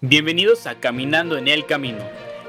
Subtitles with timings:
[0.00, 1.98] Bienvenidos a Caminando en el Camino.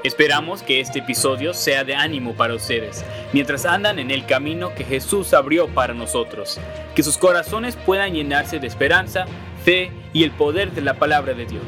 [0.04, 4.84] Esperamos que este episodio sea de ánimo para ustedes, mientras andan en el camino que
[4.84, 6.60] Jesús abrió para nosotros.
[6.94, 9.26] Que sus corazones puedan llenarse de esperanza,
[9.64, 11.64] fe y el poder de la palabra de Dios.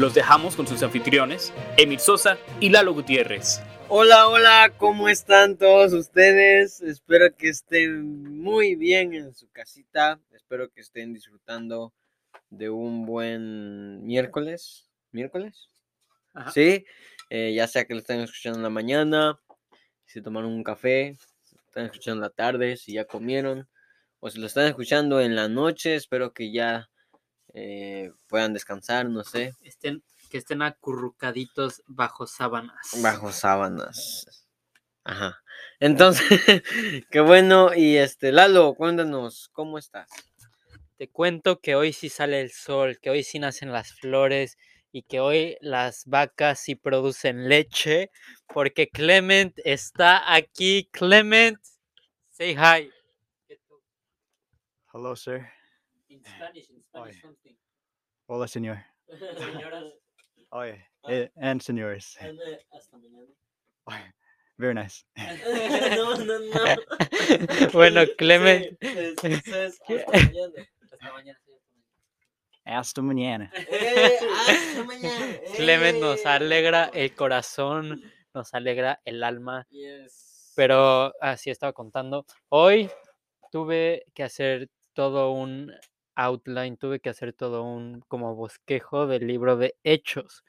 [0.00, 3.62] Los dejamos con sus anfitriones, Emil Sosa y Lalo Gutiérrez.
[3.86, 6.80] Hola, hola, ¿cómo están todos ustedes?
[6.80, 10.18] Espero que estén muy bien en su casita.
[10.32, 11.92] Espero que estén disfrutando
[12.50, 14.89] de un buen miércoles.
[15.12, 15.68] ¿Miércoles?
[16.34, 16.50] Ajá.
[16.52, 16.84] Sí,
[17.30, 19.40] eh, ya sea que lo estén escuchando en la mañana,
[20.04, 23.68] si tomaron un café, si lo están escuchando en la tarde, si ya comieron,
[24.20, 26.90] o si lo están escuchando en la noche, espero que ya
[27.54, 32.76] eh, puedan descansar, no sé, estén, que estén acurrucaditos bajo sábanas.
[33.02, 34.46] bajo sábanas.
[35.04, 35.42] Ajá.
[35.80, 36.26] Entonces,
[37.10, 37.74] qué bueno.
[37.74, 40.08] Y este, Lalo, cuéntanos, ¿cómo estás?
[40.96, 44.58] Te cuento que hoy sí sale el sol, que hoy sí nacen las flores
[44.92, 48.10] y que hoy las vacas sí producen leche,
[48.46, 50.88] porque Clement está aquí.
[50.92, 51.58] Clement,
[52.28, 52.90] say hi.
[54.92, 55.46] Hello, sir.
[56.08, 57.20] In Spanish, in Spanish Oy.
[57.20, 57.56] something.
[58.26, 58.78] Hola, señor.
[59.08, 59.84] Señoras,
[60.50, 61.12] Oye, Ah.
[61.12, 62.16] eh, and senores.
[62.72, 63.26] hasta mañana.
[63.84, 64.14] Oye,
[64.58, 65.04] very nice.
[65.96, 66.50] no, no, no.
[67.72, 68.76] Bueno, Clement.
[68.80, 70.68] Sí, es- es hasta mañana.
[70.82, 71.40] Hasta mañana.
[72.64, 73.52] Hasta mañana.
[73.70, 75.38] Eh, hasta mañana.
[75.56, 76.28] Clement nos eh.
[76.28, 78.02] alegra el corazón,
[78.34, 79.66] nos alegra el alma.
[79.70, 80.52] Yes.
[80.56, 82.26] Pero así estaba contando.
[82.48, 82.90] Hoy
[83.50, 85.72] tuve que hacer todo un
[86.14, 90.44] outline, tuve que hacer todo un como bosquejo del libro de Hechos.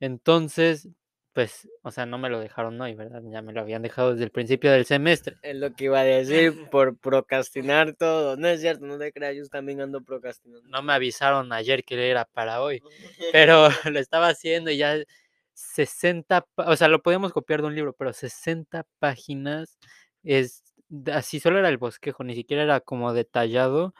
[0.00, 0.88] Entonces,
[1.32, 3.22] pues, o sea, no me lo dejaron hoy, ¿verdad?
[3.30, 5.36] Ya me lo habían dejado desde el principio del semestre.
[5.42, 8.36] Es lo que iba a decir por procrastinar todo.
[8.36, 10.68] No es cierto, no te creas, yo también ando procrastinando.
[10.68, 12.82] No me avisaron ayer que era para hoy,
[13.32, 14.96] pero lo estaba haciendo y ya
[15.54, 19.78] 60, pa- o sea, lo podíamos copiar de un libro, pero 60 páginas
[20.22, 20.62] es
[21.12, 23.94] así solo era el bosquejo, ni siquiera era como detallado.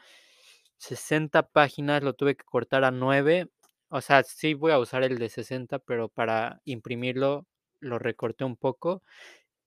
[0.78, 3.48] 60 páginas lo tuve que cortar a 9.
[3.94, 7.47] O sea, sí voy a usar el de 60, pero para imprimirlo
[7.78, 9.03] lo recorté un poco.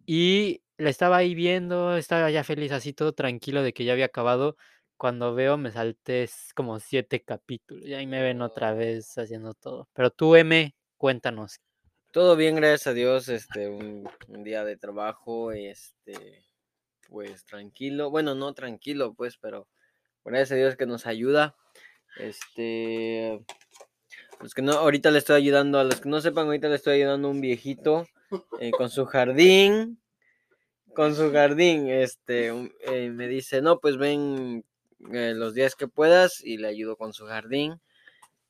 [0.03, 4.05] Y la estaba ahí viendo, estaba ya feliz, así todo tranquilo de que ya había
[4.05, 4.57] acabado.
[4.97, 7.85] Cuando veo, me salté como siete capítulos.
[7.85, 9.89] Y ahí me ven otra vez haciendo todo.
[9.93, 11.59] Pero tú, M, cuéntanos.
[12.11, 13.29] Todo bien, gracias a Dios.
[13.29, 16.45] Este, un, un día de trabajo, este,
[17.09, 18.09] pues tranquilo.
[18.09, 19.67] Bueno, no tranquilo, pues, pero
[20.23, 21.55] gracias a Dios que nos ayuda.
[22.17, 23.43] Este,
[24.41, 26.95] los que no, ahorita le estoy ayudando, a los que no sepan, ahorita le estoy
[26.95, 28.07] ayudando a un viejito
[28.59, 29.99] eh, con su jardín.
[30.93, 32.47] Con su jardín, este,
[32.87, 34.63] eh, me dice, no, pues ven
[35.11, 37.79] eh, los días que puedas y le ayudo con su jardín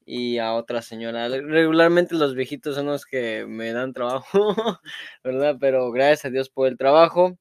[0.05, 1.27] y a otra señora.
[1.27, 4.55] Regularmente los viejitos son los que me dan trabajo,
[5.23, 5.57] ¿verdad?
[5.59, 7.37] Pero gracias a Dios por el trabajo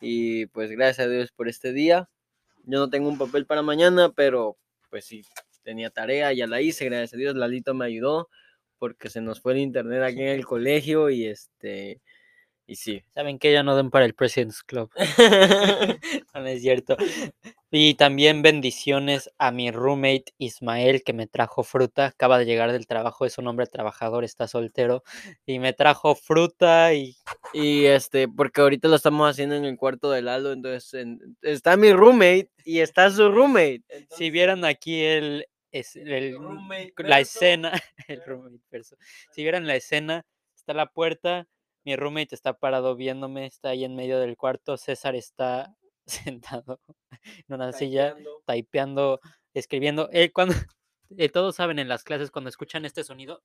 [0.00, 2.08] y pues gracias a Dios por este día.
[2.64, 4.56] Yo no tengo un papel para mañana, pero
[4.90, 5.24] pues sí,
[5.64, 7.34] tenía tarea, ya la hice, gracias a Dios.
[7.36, 8.28] Lalito me ayudó
[8.78, 12.00] porque se nos fue el internet aquí en el colegio y este,
[12.66, 13.02] y sí.
[13.14, 14.90] Saben que ya no den para el President's Club.
[16.34, 16.96] No, es cierto.
[17.70, 22.06] Y también bendiciones a mi roommate Ismael que me trajo fruta.
[22.06, 25.02] Acaba de llegar del trabajo, es un hombre trabajador, está soltero.
[25.46, 27.16] Y me trajo fruta y
[27.52, 31.76] Y este, porque ahorita lo estamos haciendo en el cuarto de Lalo, entonces en- está
[31.76, 33.82] mi roommate y está su roommate.
[34.16, 35.46] si vieran aquí el,
[35.80, 36.36] es, el-
[36.98, 37.72] la escena,
[38.08, 38.96] el roommate verso.
[39.32, 40.24] Si vieran la escena,
[40.54, 41.46] está la puerta,
[41.84, 45.74] mi roommate está parado viéndome, está ahí en medio del cuarto, César está
[46.06, 46.80] sentado
[47.48, 48.42] en una silla Typeando.
[48.46, 49.20] typeando,
[49.54, 50.08] escribiendo.
[50.12, 50.54] Él cuando
[51.16, 53.42] eh, todos saben en las clases cuando escuchan este sonido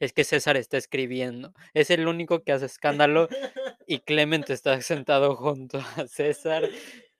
[0.00, 1.52] es que César está escribiendo.
[1.74, 3.28] Es el único que hace escándalo
[3.86, 6.68] y Clement está sentado junto a César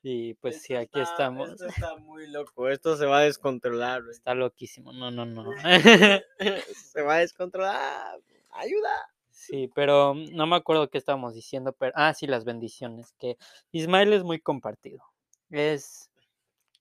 [0.02, 1.50] y pues sí, Esto aquí está- estamos.
[1.50, 4.02] Esto está muy loco, esto se va a descontrolar.
[4.10, 4.92] Está loquísimo.
[4.92, 5.44] No, no, no.
[6.74, 8.20] se va a descontrolar.
[8.50, 8.90] Ayuda.
[9.30, 13.36] Sí, pero no me acuerdo qué estábamos diciendo, pero ah, sí, las bendiciones, que
[13.72, 15.02] Ismael es muy compartido.
[15.50, 16.08] Es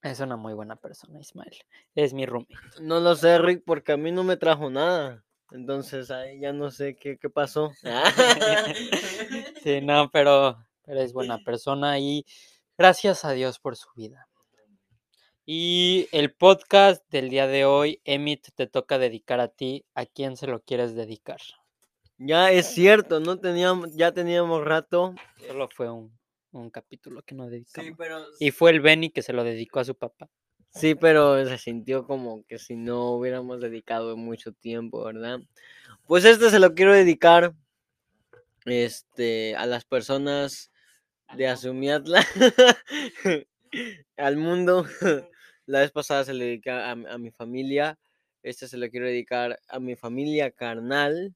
[0.03, 1.55] es una muy buena persona, Ismael.
[1.93, 2.55] Es mi roommate.
[2.81, 5.23] No lo sé, Rick, porque a mí no me trajo nada.
[5.51, 7.71] Entonces ahí ya no sé qué, qué pasó.
[9.63, 12.25] Sí, no, pero, pero es buena persona y
[12.81, 14.27] gracias a Dios por su vida.
[15.45, 19.85] Y el podcast del día de hoy, Emit, te toca dedicar a ti.
[19.93, 21.39] ¿A quién se lo quieres dedicar?
[22.17, 25.13] ya es cierto, no teníamos, ya teníamos rato.
[25.45, 26.11] Solo fue un,
[26.53, 27.93] un capítulo que no dedicamos.
[27.99, 30.27] pero Y fue el Benny que se lo dedicó a su papá.
[30.71, 35.39] Sí, pero se sintió como que si no hubiéramos dedicado mucho tiempo, ¿verdad?
[36.07, 37.53] Pues este se lo quiero dedicar
[38.65, 40.70] este, a las personas
[41.35, 42.25] de Azumiatla,
[44.17, 44.85] al mundo.
[45.65, 47.97] La vez pasada se le dediqué a, a mi familia.
[48.43, 51.35] Este se lo quiero dedicar a mi familia carnal,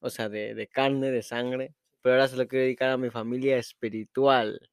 [0.00, 1.74] o sea, de, de carne, de sangre.
[2.02, 4.70] Pero ahora se lo quiero dedicar a mi familia espiritual.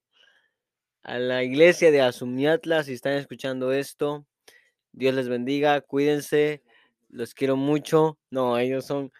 [1.01, 4.25] A la iglesia de Azumiatla, si están escuchando esto,
[4.93, 6.63] Dios les bendiga, cuídense,
[7.09, 8.19] los quiero mucho.
[8.29, 9.11] No, ellos son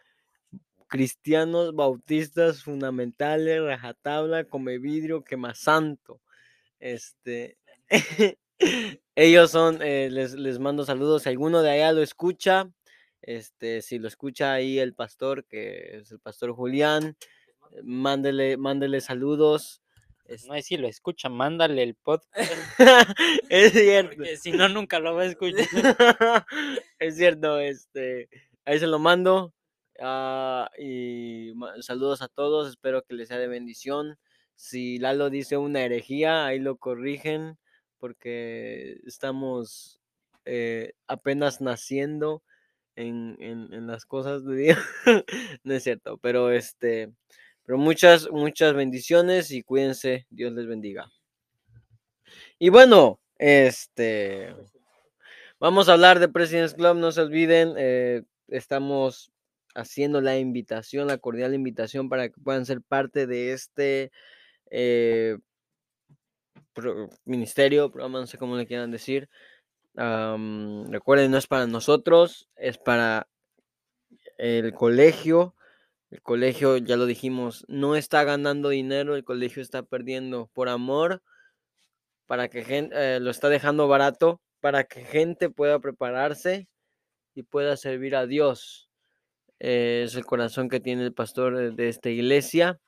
[0.94, 6.22] cristianos bautistas fundamentales, rajatabla, come vidrio, quema santo.
[6.80, 7.58] Este,
[9.16, 11.24] ellos son, eh, les, les mando saludos.
[11.24, 12.70] Si alguno de allá lo escucha,
[13.24, 17.18] este, si lo escucha ahí el pastor, que es el pastor Julián,
[17.84, 19.82] mándele, mándele saludos.
[20.26, 22.54] Es- No es si lo escucha, mándale el podcast.
[23.50, 24.16] es cierto.
[24.16, 25.66] Porque si no, nunca lo va a escuchar.
[27.00, 28.30] es cierto, este,
[28.64, 29.56] ahí se lo mando.
[30.04, 34.18] Ah, y saludos a todos, espero que les sea de bendición.
[34.56, 37.58] Si Lalo dice una herejía, ahí lo corrigen,
[38.00, 40.00] porque estamos
[40.46, 42.44] eh, apenas naciendo
[42.96, 44.78] en, en- en las cosas de Dios.
[45.64, 47.12] no es cierto, pero este,
[47.66, 51.12] pero muchas, muchas bendiciones y cuídense, Dios les bendiga.
[52.60, 54.54] Y bueno, este,
[55.60, 59.32] vamos a hablar de President's Club, no se olviden, eh, estamos
[59.76, 64.12] haciendo la invitación, la cordial invitación para que puedan ser parte de este
[64.72, 65.38] eh,
[67.26, 69.30] ministerio, programa, no sé cómo le quieran decir.
[69.96, 73.28] Recuerden, no es para nosotros, es para
[74.38, 75.56] el colegio.
[76.10, 81.24] El colegio, ya lo dijimos, no está ganando dinero, el colegio está perdiendo por amor,
[82.28, 86.68] para que gente, lo está dejando barato, para que gente pueda prepararse
[87.34, 88.90] y pueda servir a Dios.
[89.64, 92.80] Eh, es el corazón que tiene el pastor de- de esta iglesia.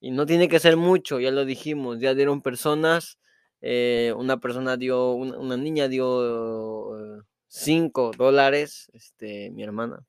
[0.00, 3.18] Y no tiene que ser mucho, ya lo dijimos, ya dieron personas,
[3.62, 10.00] eh, una persona dio, una, niña dio eh, cinco dólares, este, mi hermana,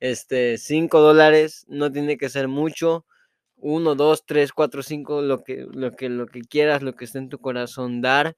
[0.00, 3.06] este, cinco dólares, no tiene que ser mucho,
[3.58, 7.18] uno, dos, tres, cuatro, cinco, lo que, lo que, lo que quieras, lo que esté
[7.18, 8.36] en tu corazón dar,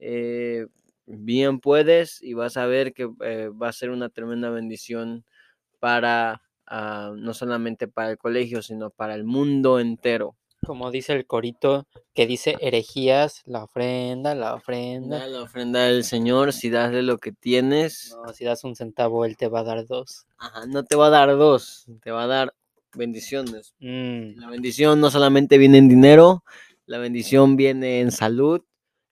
[0.00, 0.66] eh,
[1.06, 5.24] bien puedes y vas a ver que eh, va a ser una tremenda bendición
[5.86, 10.36] para ah, no solamente para el colegio, sino para el mundo entero.
[10.66, 15.20] Como dice el corito que dice herejías, la ofrenda, la ofrenda.
[15.20, 19.24] Da la ofrenda del Señor, si dasle lo que tienes, No, si das un centavo,
[19.24, 20.26] él te va a dar dos.
[20.38, 22.52] ajá, no te va a dar dos, te va a dar
[22.96, 23.76] bendiciones.
[23.78, 26.42] Mm, La bendición no solamente viene en dinero,
[26.86, 28.60] la bendición viene en salud,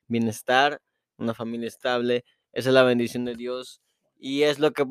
[0.09, 0.81] bienestar,
[1.19, 2.25] una familia estable.
[2.53, 3.81] Esa es la bendición de Dios
[4.27, 4.87] y es lo que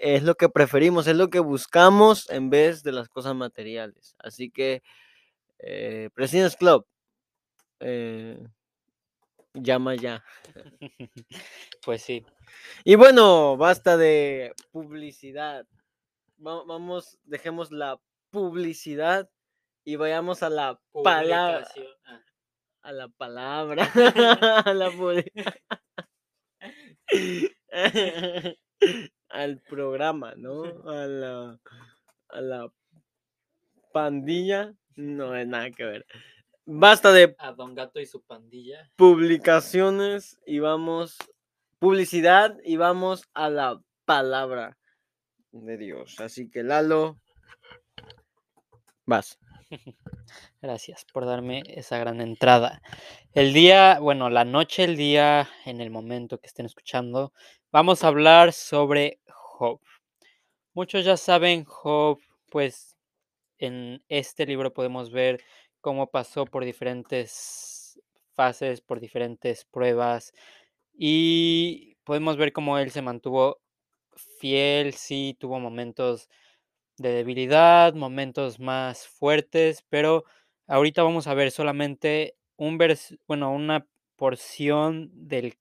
[0.00, 4.14] es lo que preferimos, es lo que buscamos en vez de las cosas materiales.
[4.18, 4.82] Así que
[5.58, 6.86] eh, President's Club
[7.80, 8.38] eh,
[9.52, 10.24] llama ya.
[11.84, 12.24] pues sí.
[12.84, 15.66] Y bueno, basta de publicidad.
[16.38, 18.00] Va- vamos, dejemos la
[18.30, 19.28] publicidad
[19.84, 21.68] y vayamos a la palabra.
[22.06, 22.22] Ah,
[22.80, 23.90] A la palabra.
[24.64, 24.90] a la
[29.28, 30.62] Al programa, ¿no?
[30.88, 31.58] A la,
[32.28, 32.72] a la
[33.92, 34.74] pandilla.
[34.96, 36.06] No es nada que ver.
[36.66, 38.90] Basta de A Don Gato y su pandilla.
[38.96, 41.18] publicaciones y vamos.
[41.78, 44.78] Publicidad y vamos a la palabra
[45.52, 46.18] de Dios.
[46.20, 47.18] Así que Lalo.
[49.04, 49.38] Vas.
[50.62, 52.80] Gracias por darme esa gran entrada.
[53.32, 57.32] El día, bueno, la noche, el día, en el momento que estén escuchando,
[57.74, 59.80] vamos a hablar sobre Job.
[60.74, 62.96] Muchos ya saben, Job, pues
[63.58, 65.42] en este libro podemos ver
[65.80, 68.00] cómo pasó por diferentes
[68.34, 70.32] fases, por diferentes pruebas
[70.96, 73.60] y podemos ver cómo él se mantuvo
[74.38, 76.28] fiel, sí, tuvo momentos
[76.96, 80.24] de debilidad, momentos más fuertes, pero
[80.68, 85.58] ahorita vamos a ver solamente un vers bueno, una porción del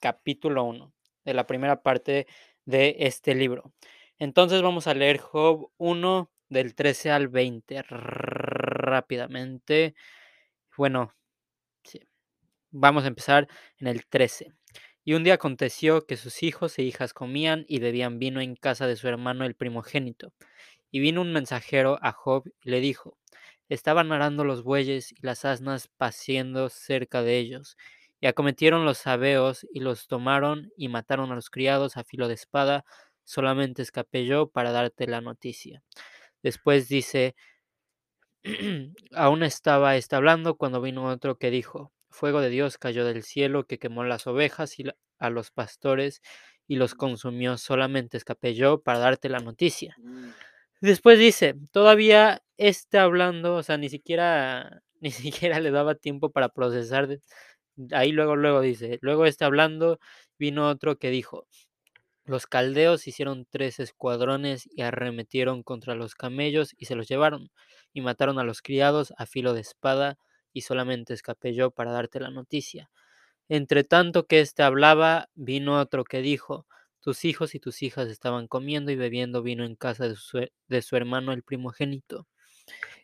[0.00, 0.92] capítulo 1,
[1.26, 2.26] de la primera parte
[2.64, 3.74] de este libro.
[4.18, 9.94] Entonces vamos a leer Job 1 del 13 al 20 rápidamente.
[10.76, 11.12] Bueno,
[11.84, 12.00] sí.
[12.70, 14.52] Vamos a empezar en el 13.
[15.04, 18.86] Y un día aconteció que sus hijos e hijas comían y bebían vino en casa
[18.86, 20.32] de su hermano el primogénito.
[20.90, 23.18] Y vino un mensajero a Job y le dijo,
[23.68, 27.76] estaban arando los bueyes y las asnas paciendo cerca de ellos,
[28.20, 32.34] Y acometieron los sabeos y los tomaron y mataron a los criados a filo de
[32.34, 32.84] espada.
[33.24, 35.82] Solamente escapé yo para darte la noticia.
[36.42, 37.34] Después dice,
[39.12, 43.66] aún estaba este hablando cuando vino otro que dijo, fuego de Dios cayó del cielo
[43.66, 46.20] que quemó las ovejas y la- a los pastores
[46.68, 47.56] y los consumió.
[47.58, 49.96] Solamente escapé yo para darte la noticia.
[49.98, 50.30] Mm,
[50.82, 56.50] Después dice, todavía está hablando, o sea, ni siquiera, ni siquiera le daba tiempo para
[56.50, 57.20] procesar.
[57.92, 59.98] Ahí luego, luego dice, luego está hablando,
[60.38, 61.46] vino otro que dijo,
[62.24, 67.50] los caldeos hicieron tres escuadrones y arremetieron contra los camellos y se los llevaron,
[67.94, 70.18] y mataron a los criados a filo de espada,
[70.52, 72.90] y solamente escapé yo para darte la noticia.
[73.48, 76.66] Entre tanto que éste hablaba, vino otro que dijo,
[77.00, 80.82] tus hijos y tus hijas estaban comiendo y bebiendo vino en casa de su, de
[80.82, 82.26] su hermano el primogénito.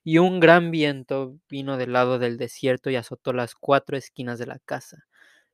[0.04, 4.46] Y un gran viento vino del lado del desierto y azotó las cuatro esquinas de
[4.46, 5.06] la casa,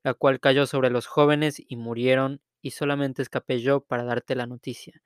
[0.04, 4.46] la cual cayó sobre los jóvenes y murieron, y solamente escapé yo para darte la
[4.46, 5.00] noticia.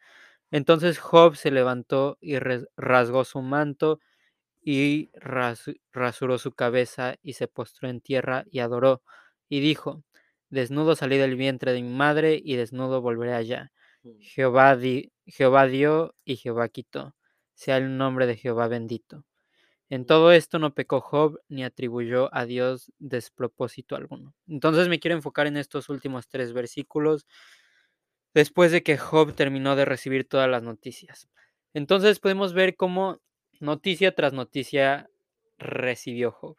[0.51, 2.39] Entonces Job se levantó y
[2.77, 4.01] rasgó su manto
[4.63, 9.03] y ras- rasuró su cabeza y se postró en tierra y adoró,
[9.49, 10.05] y dijo,
[10.51, 13.73] Desnudo salí del vientre de mi madre y desnudo volveré allá.
[14.05, 14.11] mm.
[14.19, 17.15] Jehová, di- Jehová dio y Jehová quitó.
[17.63, 19.25] Sea el nombre de Jehová bendito.
[19.89, 24.35] En todo esto no pecó Job ni atribuyó a Dios despropósito alguno.
[24.49, 27.25] Entonces me quiero enfocar en estos últimos tres versículos
[28.35, 31.29] después de que Job terminó de recibir todas las noticias.
[31.73, 33.21] Entonces podemos ver cómo
[33.61, 35.09] noticia tras noticia
[35.57, 36.57] recibió Job.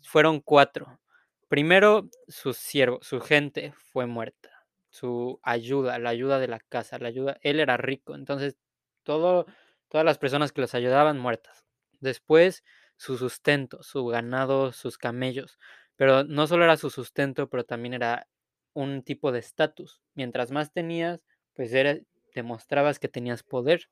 [0.00, 1.00] Fueron cuatro.
[1.48, 4.50] Primero, su siervo, su gente fue muerta.
[4.90, 7.36] Su ayuda, la ayuda de la casa, la ayuda.
[7.42, 8.56] Él era rico, entonces
[9.02, 9.46] todo,
[9.90, 11.66] todas las personas que los ayudaban muertas.
[12.00, 12.64] Después,
[12.96, 15.58] su sustento, su ganado, sus camellos.
[15.96, 18.26] Pero no solo era su sustento, pero también era
[18.72, 20.00] un tipo de estatus.
[20.14, 21.20] Mientras más tenías,
[21.54, 21.98] pues era,
[22.34, 23.90] demostrabas que tenías poder.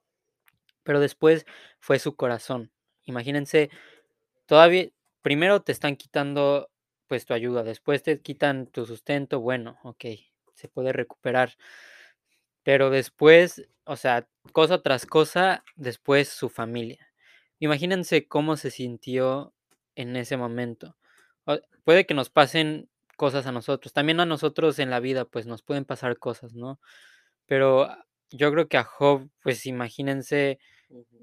[0.85, 1.45] Pero después
[1.81, 2.73] fue su corazón.
[3.05, 3.71] Imagínense,
[4.47, 4.89] todavía,
[5.23, 6.71] primero te están quitando
[7.09, 10.05] pues tu ayuda, después te quitan tu sustento, bueno, ok,
[10.55, 11.57] se puede recuperar.
[12.69, 17.09] Pero después, o sea, cosa tras cosa, después su familia.
[17.61, 19.55] Imagínense cómo se sintió
[19.95, 20.95] en ese momento.
[21.47, 25.47] O- puede que nos pasen cosas a nosotros, también a nosotros en la vida, pues
[25.47, 26.79] nos pueden pasar cosas, ¿no?
[27.47, 30.59] Pero ah, yo creo que a Job, pues imagínense,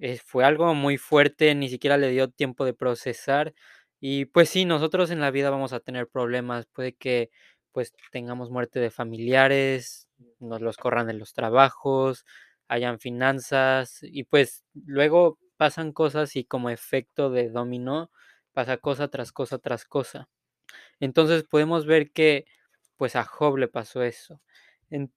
[0.01, 3.53] eh, fue algo muy fuerte, ni siquiera le dio tiempo de procesar.
[3.99, 7.29] Y pues sí, nosotros en la vida vamos a tener problemas, puede que
[7.71, 10.04] pues tengamos muerte de familiares,
[10.39, 12.25] nos los corran de los trabajos,
[12.67, 18.11] hayan finanzas y pues luego pasan cosas y como efecto de dominó
[18.53, 20.29] pasa cosa tras cosa tras cosa.
[20.99, 22.45] Entonces podemos ver que
[22.97, 24.41] pues a Job le pasó eso.
[24.89, 25.13] En-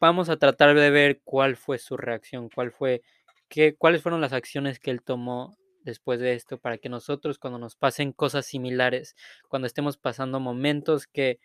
[0.00, 3.02] vamos a tratar de ver cuál fue su reacción, cuál fue,
[3.48, 7.58] qué, cuáles fueron las acciones que él tomó después de esto para que nosotros cuando
[7.58, 9.16] nos pasen cosas similares,
[9.48, 11.38] cuando estemos pasando momentos que,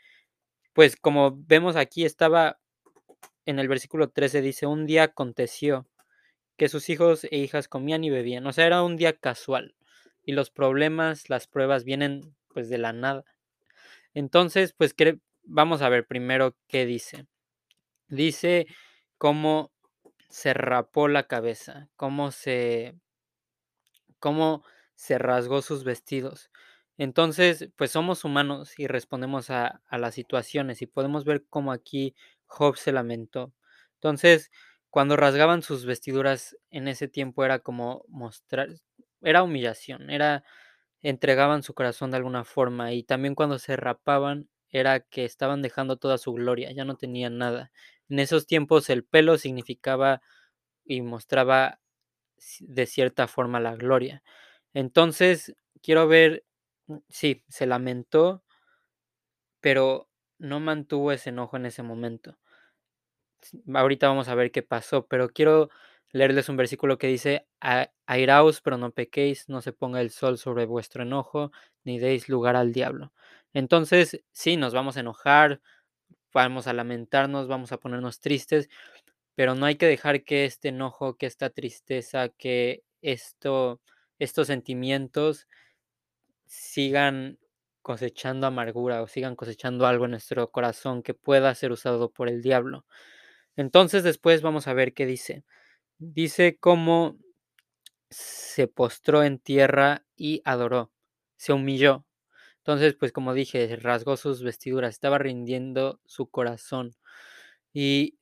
[0.74, 2.60] pues como vemos aquí, estaba
[3.46, 5.88] en el versículo 13, dice, un día aconteció
[6.58, 9.76] que sus hijos e hijas comían y bebían, o sea, era un día casual
[10.24, 13.26] y los problemas, las pruebas vienen pues de la nada.
[14.14, 14.96] Entonces, pues
[15.44, 17.28] vamos a ver primero qué dice.
[18.08, 18.68] Dice
[19.18, 19.72] cómo
[20.30, 22.96] se rapó la cabeza, cómo se,
[24.20, 24.64] cómo
[24.96, 26.50] se rasgó sus vestidos.
[26.98, 32.16] Entonces, pues somos humanos y respondemos a, a las situaciones y podemos ver cómo aquí
[32.54, 33.54] Job se lamentó.
[33.96, 34.52] Entonces,
[34.90, 38.70] cuando rasgaban sus vestiduras en ese tiempo era como mostrar,
[39.22, 40.44] era humillación, era
[41.02, 45.98] entregaban su corazón de alguna forma y también cuando se rapaban era que estaban dejando
[45.98, 47.72] toda su gloria, ya no tenían nada.
[48.10, 50.22] En esos tiempos el pelo significaba
[50.86, 51.80] y mostraba
[52.62, 54.24] de cierta forma la gloria.
[54.74, 56.46] Entonces, quiero ver,
[56.88, 58.44] mm, sí, se lamentó,
[59.62, 62.38] pero no mantuvo ese enojo en ese momento.
[63.74, 65.70] Ahorita vamos a ver qué pasó, pero quiero
[66.12, 70.38] leerles un versículo que dice, "A- airaos, pero no pequéis, no se ponga el sol
[70.38, 71.52] sobre vuestro enojo,
[71.84, 73.14] ni deis lugar al diablo.
[73.54, 75.62] Entonces, sí, nos vamos a enojar,
[76.34, 78.70] vamos a lamentarnos, vamos a ponernos tristes,
[79.36, 83.82] pero no hay que dejar que este enojo, que esta tristeza, que esto,
[84.20, 85.48] estos sentimientos
[86.48, 87.38] sigan
[87.82, 92.42] cosechando amargura o sigan cosechando algo en nuestro corazón que pueda ser usado por el
[92.42, 92.86] diablo.
[93.56, 95.44] Entonces después vamos a ver qué dice.
[96.00, 97.18] Dice cómo
[98.10, 100.92] se postró en tierra y adoró,
[101.38, 102.06] se humilló.
[102.60, 106.96] Entonces, pues como dije, rasgó sus vestiduras, estaba rindiendo su corazón.
[107.74, 108.18] Y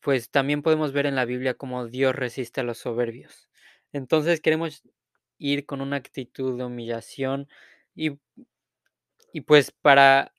[0.00, 3.48] pues también podemos ver en la Biblia cómo Dios resiste a los soberbios.
[3.92, 4.82] Entonces queremos
[5.38, 7.48] ir con una actitud de humillación
[7.94, 8.18] y,
[9.32, 10.32] y pues para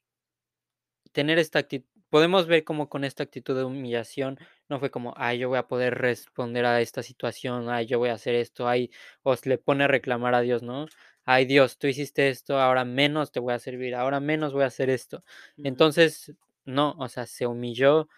[1.12, 4.39] tener esta actitud, podemos ver cómo con esta actitud de humillación
[4.70, 8.10] no fue como, ay, yo voy a poder responder a esta situación, ay, yo voy
[8.10, 8.92] a hacer esto, ay,
[9.24, 10.88] os le pone a reclamar a Dios, ¿no?
[11.25, 14.68] Ay, Dios, tú hiciste esto, ahora menos te voy a servir, ahora menos voy a
[14.68, 15.24] hacer esto.
[15.58, 16.34] Entonces,
[16.66, 18.10] no, o sea, se humilló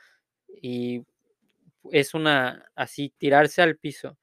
[0.61, 1.05] y
[1.91, 4.17] es una, así, tirarse al piso,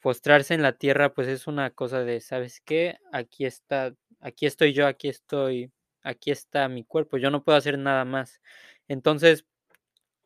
[0.00, 2.98] postrarse en la tierra, pues es una cosa de, ¿sabes qué?
[3.12, 5.70] Aquí está, aquí estoy yo, aquí estoy,
[6.02, 8.40] aquí está mi cuerpo, yo no puedo hacer nada más.
[8.88, 9.46] Entonces,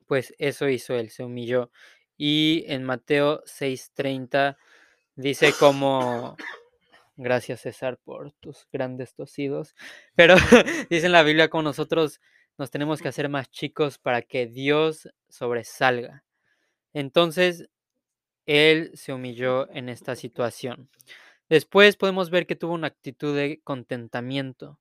[0.07, 1.71] pues eso hizo él, se humilló.
[2.17, 4.57] Y en Mateo 6:30
[5.17, 6.37] dice como,
[7.17, 9.75] gracias César por tus grandes tosidos,
[10.15, 10.37] pero
[10.91, 12.21] dice en la Biblia como nosotros
[12.59, 16.25] nos tenemos que hacer más chicos para que Dios sobresalga.
[16.93, 17.69] Entonces,
[18.47, 20.91] él se humilló en esta situación.
[21.49, 24.79] Después podemos ver que tuvo una actitud de contentamiento.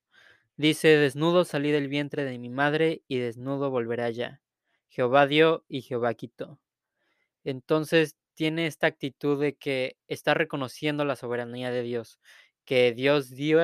[0.56, 4.42] Dice, desnudo salí del vientre de mi madre y desnudo volveré allá.
[4.90, 6.60] Jehová dio y Jehová quitó.
[7.44, 12.20] Entonces tiene esta actitud de que está reconociendo la soberanía de Dios,
[12.66, 13.60] que Dios dio,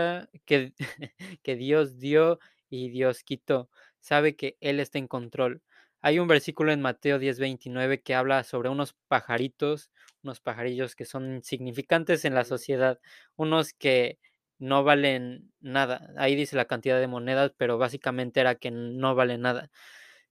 [0.46, 0.74] que,
[1.43, 3.69] que Dios dio y Dios quitó.
[4.00, 5.62] Sabe que Él está en control.
[6.01, 9.91] Hay un versículo en Mateo 10:29 que habla sobre unos pajaritos,
[10.24, 13.00] unos pajarillos que son insignificantes en la sociedad,
[13.36, 14.17] unos que
[14.60, 16.12] no valen nada.
[16.18, 19.72] Ahí dice la cantidad de monedas, pero básicamente era que no valen nada.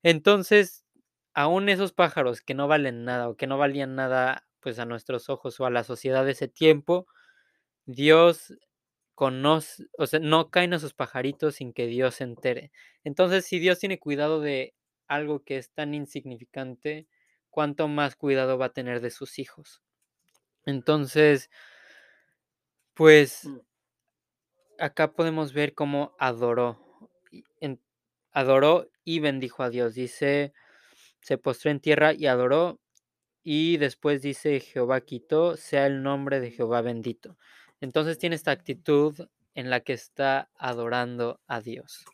[0.03, 0.85] Entonces,
[1.35, 5.29] aún esos pájaros que no valen nada o que no valían nada pues a nuestros
[5.31, 7.07] ojos o a la sociedad de ese tiempo,
[7.87, 8.55] Dios
[9.15, 12.73] conoce, o sea, no caen a sus pajaritos sin que Dios se entere.
[13.05, 14.75] Entonces, si Dios tiene cuidado de
[15.09, 17.09] algo que es tan insignificante,
[17.51, 19.83] cuánto más cuidado va a tener de sus hijos.
[20.67, 21.51] Entonces,
[22.95, 23.49] pues
[24.79, 26.79] acá podemos ver cómo adoró,
[28.33, 29.95] adoró y bendijo a Dios.
[29.95, 30.53] Dice,
[31.21, 32.81] se postró en tierra y adoró,
[33.43, 37.37] y después dice, Jehová quitó, sea el nombre de Jehová bendito.
[37.81, 39.19] Entonces tiene esta actitud
[39.55, 42.05] en la que está adorando a Dios.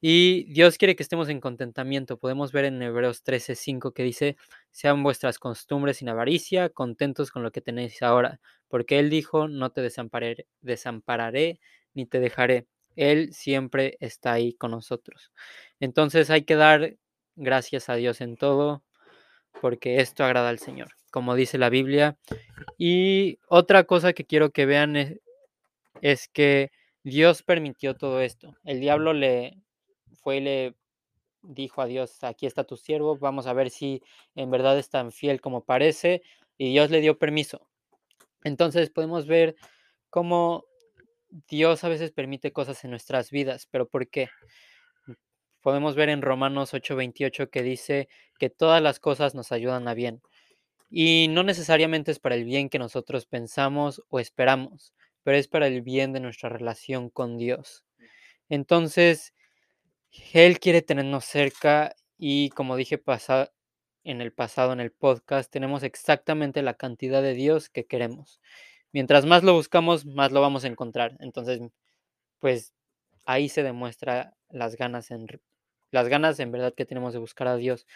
[0.00, 2.18] Y Dios quiere que estemos en contentamiento.
[2.18, 4.36] Podemos ver en Hebreos 13:5 que dice,
[4.72, 9.70] sean vuestras costumbres sin avaricia, contentos con lo que tenéis ahora, porque Él dijo, no
[9.70, 11.60] te desampararé, desampararé
[11.94, 12.66] ni te dejaré.
[12.96, 15.32] Él siempre está ahí con nosotros.
[15.80, 16.96] Entonces hay que dar
[17.36, 18.82] gracias a Dios en todo,
[19.60, 22.18] porque esto agrada al Señor, como dice la Biblia.
[22.78, 25.20] Y otra cosa que quiero que vean es,
[26.00, 26.70] es que
[27.04, 28.56] Dios permitió todo esto.
[28.64, 29.58] El diablo le
[30.14, 30.74] fue y le
[31.42, 34.02] dijo a Dios, aquí está tu siervo, vamos a ver si
[34.34, 36.22] en verdad es tan fiel como parece,
[36.56, 37.66] y Dios le dio permiso.
[38.44, 39.56] Entonces podemos ver
[40.10, 40.64] cómo
[41.48, 44.28] Dios a veces permite cosas en nuestras vidas, pero ¿por qué?
[45.62, 50.20] Podemos ver en Romanos 8:28 que dice que todas las cosas nos ayudan a bien.
[50.90, 54.92] Y no necesariamente es para el bien que nosotros pensamos o esperamos,
[55.22, 57.84] pero es para el bien de nuestra relación con Dios.
[58.48, 59.32] Entonces,
[60.34, 63.00] Él quiere tenernos cerca y como dije
[64.04, 68.40] en el pasado en el podcast, tenemos exactamente la cantidad de Dios que queremos.
[68.92, 71.16] Mientras más lo buscamos, más lo vamos a encontrar.
[71.20, 71.60] Entonces,
[72.40, 72.72] pues
[73.26, 75.26] ahí se demuestra las ganas en
[75.92, 77.86] las ganas en verdad que tenemos de buscar a Dios.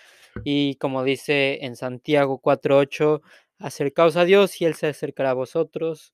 [0.45, 3.23] Y como dice en Santiago 4:8,
[3.59, 6.13] acercaos a Dios y él se acercará a vosotros.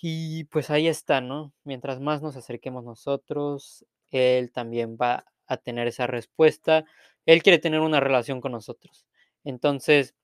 [0.00, 1.52] Y pues ahí está, ¿no?
[1.64, 6.84] Mientras más nos acerquemos nosotros, él también va a tener esa respuesta.
[7.26, 9.06] Él quiere tener una relación con nosotros.
[9.44, 10.14] Entonces,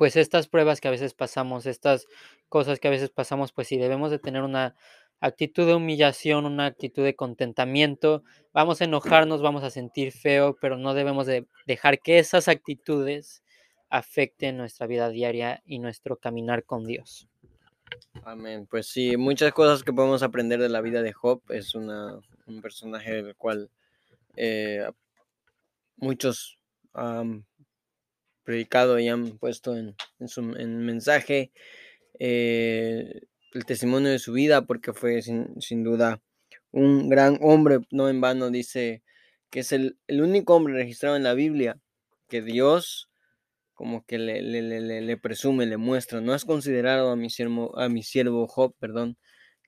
[0.00, 2.06] pues estas pruebas que a veces pasamos, estas
[2.48, 4.74] cosas que a veces pasamos, pues si debemos de tener una
[5.20, 10.78] actitud de humillación, una actitud de contentamiento, vamos a enojarnos, vamos a sentir feo, pero
[10.78, 13.42] no debemos de dejar que esas actitudes
[13.90, 17.28] afecten nuestra vida diaria y nuestro caminar con Dios.
[18.24, 18.66] Amén.
[18.70, 21.42] Pues sí, muchas cosas que podemos aprender de la vida de Job.
[21.50, 23.70] Es una, un personaje del cual
[24.34, 24.90] eh,
[25.98, 26.58] muchos
[28.50, 29.94] predicado y han puesto en,
[30.26, 31.52] su mensaje
[32.18, 33.20] eh,
[33.52, 36.20] el testimonio de su vida, porque fue sin, sin, duda
[36.72, 37.78] un gran hombre.
[37.92, 39.04] No en vano dice
[39.50, 41.78] que es el, el único hombre registrado en la Biblia
[42.28, 43.08] que Dios
[43.74, 47.78] como que le, le, le, le, presume, le muestra, no has considerado a mi siervo,
[47.78, 49.16] a mi siervo Job, perdón,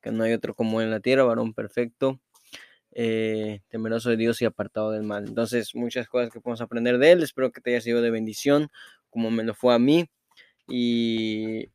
[0.02, 2.20] que no hay otro como en la tierra, varón perfecto,
[2.92, 5.26] eh, temeroso de Dios y apartado del mal.
[5.26, 7.22] Entonces, muchas cosas que podemos aprender de él.
[7.22, 8.68] Espero que te haya sido de bendición,
[9.10, 10.08] como me lo fue a mí.
[10.68, 11.68] Y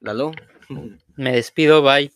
[0.00, 0.32] Lalo.
[1.16, 2.10] Me despido, bye.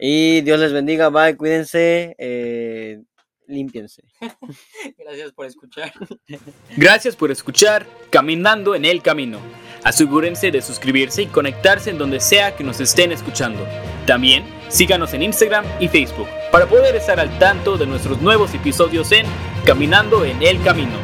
[0.00, 3.00] Y Dios les bendiga, bye, cuídense, eh,
[3.46, 4.02] límpiense.
[4.98, 5.92] Gracias por escuchar.
[6.76, 9.38] Gracias por escuchar Caminando en el Camino.
[9.84, 13.64] Asegúrense de suscribirse y conectarse en donde sea que nos estén escuchando.
[14.06, 19.10] También síganos en Instagram y Facebook para poder estar al tanto de nuestros nuevos episodios
[19.12, 19.26] en
[19.64, 20.96] Caminando en el Camino.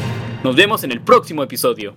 [0.42, 1.96] Nos vemos en el próximo episodio.